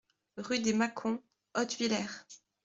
[0.37, 1.21] Rue des Macons,
[1.53, 2.07] Hottviller